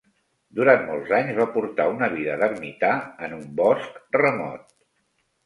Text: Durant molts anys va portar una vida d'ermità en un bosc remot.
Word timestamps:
Durant 0.59 0.79
molts 0.85 1.11
anys 1.17 1.37
va 1.39 1.45
portar 1.57 1.85
una 1.97 2.09
vida 2.15 2.39
d'ermità 2.41 2.91
en 3.29 3.37
un 3.39 3.45
bosc 3.61 4.01
remot. 4.19 4.67